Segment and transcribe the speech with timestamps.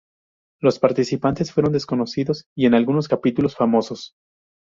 [0.61, 4.15] Los participantes fueron desconocidos y en algunos capítulos famosos.